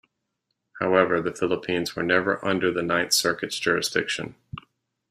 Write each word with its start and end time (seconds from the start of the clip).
However, 0.79 1.21
the 1.21 1.31
Philippines 1.31 1.95
were 1.95 2.01
never 2.01 2.43
under 2.43 2.71
the 2.73 2.81
Ninth 2.81 3.13
Circuit's 3.13 3.59
jurisdiction. 3.59 4.33